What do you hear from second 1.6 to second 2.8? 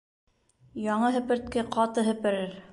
ҡаты һеперер.